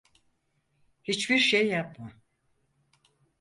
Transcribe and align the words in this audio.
Hiçbir 1.03 1.37
şey 1.39 1.67
yapma. 1.67 2.11